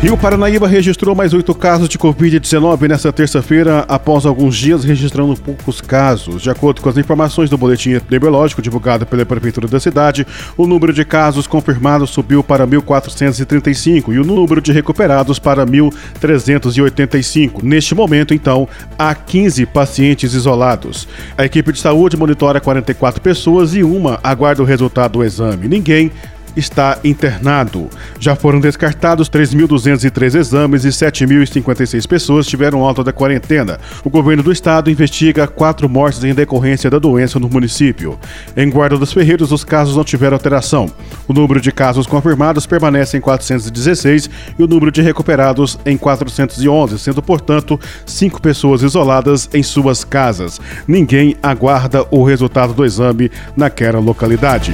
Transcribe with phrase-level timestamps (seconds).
[0.00, 5.82] Rio Paranaíba registrou mais oito casos de Covid-19 nesta terça-feira, após alguns dias registrando poucos
[5.82, 6.40] casos.
[6.40, 10.94] De acordo com as informações do boletim epidemiológico divulgado pela Prefeitura da cidade, o número
[10.94, 17.62] de casos confirmados subiu para 1.435 e o número de recuperados para 1.385.
[17.62, 18.66] Neste momento, então,
[18.98, 21.06] há 15 pacientes isolados.
[21.36, 25.68] A equipe de saúde monitora 44 pessoas e uma aguarda o resultado do exame.
[25.68, 26.10] Ninguém
[26.56, 27.88] está internado.
[28.18, 33.78] Já foram descartados 3.203 exames e 7.056 pessoas tiveram alta da quarentena.
[34.04, 38.18] O governo do estado investiga quatro mortes em decorrência da doença no município.
[38.56, 40.90] Em Guarda dos Ferreiros, os casos não tiveram alteração.
[41.26, 46.98] O número de casos confirmados permanece em 416 e o número de recuperados em 411,
[46.98, 50.60] sendo, portanto, cinco pessoas isoladas em suas casas.
[50.86, 54.72] Ninguém aguarda o resultado do exame naquela localidade.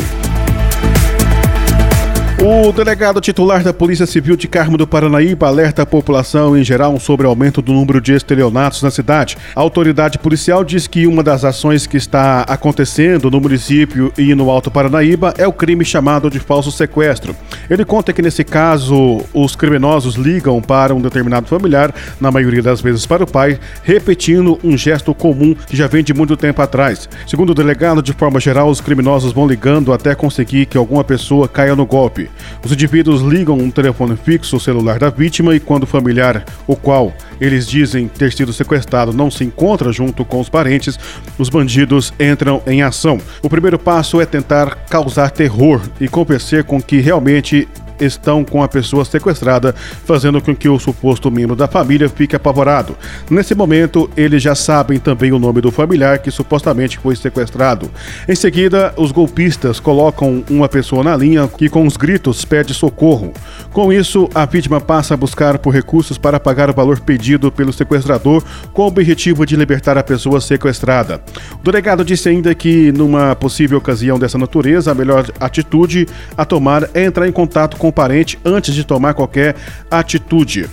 [2.48, 6.96] O delegado titular da Polícia Civil de Carmo do Paranaíba alerta a população em geral
[7.00, 9.36] sobre o aumento do número de estelionatos na cidade.
[9.52, 14.48] A autoridade policial diz que uma das ações que está acontecendo no município e no
[14.48, 17.34] Alto Paranaíba é o crime chamado de falso sequestro.
[17.68, 22.80] Ele conta que nesse caso os criminosos ligam para um determinado familiar, na maioria das
[22.80, 27.08] vezes para o pai, repetindo um gesto comum que já vem de muito tempo atrás.
[27.26, 31.48] Segundo o delegado, de forma geral, os criminosos vão ligando até conseguir que alguma pessoa
[31.48, 32.30] caia no golpe.
[32.64, 36.76] Os indivíduos ligam um telefone fixo ao celular da vítima e quando o familiar, o
[36.76, 40.98] qual eles dizem ter sido sequestrado, não se encontra junto com os parentes,
[41.38, 43.18] os bandidos entram em ação.
[43.42, 47.68] O primeiro passo é tentar causar terror e convencer com que realmente
[48.00, 49.74] estão com a pessoa sequestrada,
[50.04, 52.96] fazendo com que o suposto membro da família fique apavorado.
[53.30, 57.90] Nesse momento, eles já sabem também o nome do familiar que supostamente foi sequestrado.
[58.28, 63.32] Em seguida, os golpistas colocam uma pessoa na linha que, com os gritos, pede socorro.
[63.72, 67.72] Com isso, a vítima passa a buscar por recursos para pagar o valor pedido pelo
[67.72, 68.42] sequestrador,
[68.72, 71.20] com o objetivo de libertar a pessoa sequestrada.
[71.60, 76.06] O delegado disse ainda que, numa possível ocasião dessa natureza, a melhor atitude
[76.36, 79.54] a tomar é entrar em contato com com o parente antes de tomar qualquer
[79.90, 80.68] atitude.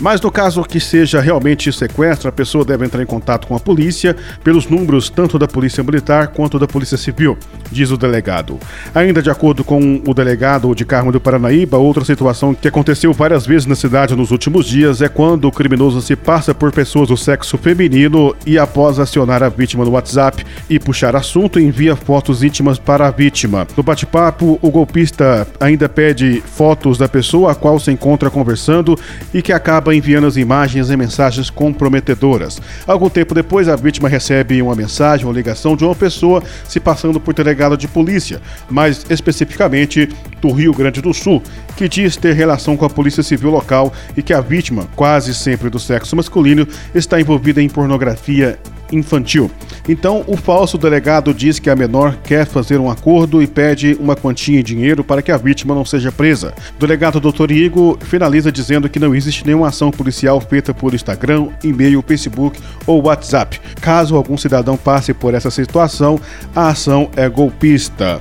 [0.00, 3.60] Mas no caso que seja realmente sequestro, a pessoa deve entrar em contato com a
[3.60, 7.38] polícia pelos números tanto da Polícia Militar quanto da Polícia Civil,
[7.70, 8.58] diz o delegado.
[8.94, 13.46] Ainda de acordo com o delegado de Carmo do Paranaíba, outra situação que aconteceu várias
[13.46, 17.16] vezes na cidade nos últimos dias é quando o criminoso se passa por pessoas do
[17.16, 22.78] sexo feminino e após acionar a vítima no WhatsApp e puxar assunto, envia fotos íntimas
[22.78, 23.66] para a vítima.
[23.76, 28.98] No bate-papo, o golpista ainda pede fotos da pessoa a qual se encontra conversando
[29.32, 32.60] e que acaba acaba enviando as imagens e mensagens comprometedoras.
[32.86, 37.20] Algum tempo depois, a vítima recebe uma mensagem ou ligação de uma pessoa se passando
[37.20, 38.40] por delegado de polícia,
[38.70, 40.08] mais especificamente
[40.40, 41.42] do Rio Grande do Sul,
[41.76, 45.68] que diz ter relação com a Polícia Civil local e que a vítima, quase sempre
[45.68, 48.58] do sexo masculino, está envolvida em pornografia
[48.90, 49.50] infantil.
[49.88, 54.16] Então, o falso delegado diz que a menor quer fazer um acordo e pede uma
[54.16, 56.54] quantia em dinheiro para que a vítima não seja presa.
[56.76, 57.50] O delegado Dr.
[57.50, 63.04] Igor finaliza dizendo que não existe nenhuma ação policial feita por Instagram, e-mail, Facebook ou
[63.04, 63.60] WhatsApp.
[63.80, 66.18] Caso algum cidadão passe por essa situação,
[66.54, 68.20] a ação é golpista.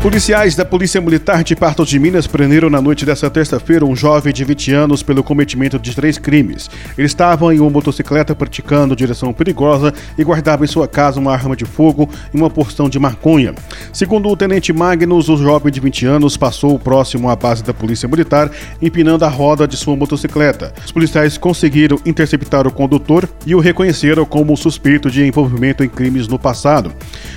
[0.00, 4.32] Policiais da Polícia Militar de Patos de Minas prenderam na noite desta terça-feira um jovem
[4.32, 6.70] de 20 anos pelo cometimento de três crimes.
[6.96, 11.56] Ele estava em uma motocicleta praticando direção perigosa e guardava em sua casa uma arma
[11.56, 13.56] de fogo e uma porção de maconha.
[13.92, 18.08] Segundo o tenente Magnus, o jovem de 20 anos passou próximo à base da Polícia
[18.08, 20.72] Militar, empinando a roda de sua motocicleta.
[20.86, 26.28] Os policiais conseguiram interceptar o condutor e o reconheceram como suspeito de envolvimento em crimes
[26.28, 26.92] no passado.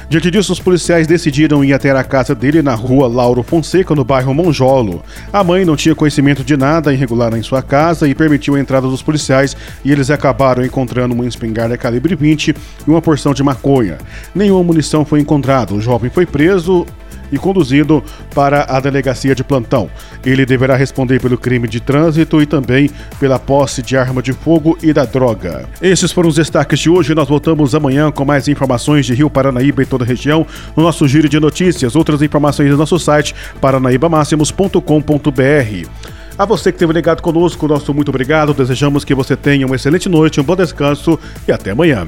[0.08, 4.04] Diante disso, os policiais decidiram ir até a casa dele na rua Lauro Fonseca, no
[4.04, 5.04] bairro Monjolo.
[5.32, 8.88] A mãe não tinha conhecimento de nada irregular em sua casa e permitiu a entrada
[8.88, 9.56] dos policiais
[9.86, 12.56] e eles acabaram encontrando uma espingarda calibre 20 e
[12.90, 14.00] uma porção de maconha.
[14.34, 15.76] Nenhuma munição foi encontrada.
[15.76, 16.88] O jovem foi preso
[17.32, 19.90] e conduzido para a delegacia de plantão.
[20.26, 22.90] Ele deverá responder pelo crime de trânsito e também
[23.20, 25.68] pela posse de arma de fogo e da droga.
[25.82, 27.16] Esses foram os destaques de hoje.
[27.16, 30.46] Nós voltamos amanhã com mais informações de Rio Paranaíba e toda a região
[30.76, 31.96] no nosso giro de notícias.
[31.96, 35.90] Outras informações no nosso site paranaibamáximos.com.br.
[36.38, 38.54] A você que esteve ligado conosco, nosso muito obrigado.
[38.54, 42.06] Desejamos que você tenha uma excelente noite, um bom descanso e até amanhã.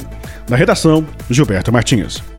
[0.50, 2.33] Na redação, Gilberto Martins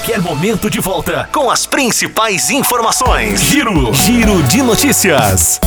[0.00, 3.38] qualquer momento de volta com as principais informações.
[3.42, 5.60] Giro, Giro de notícias.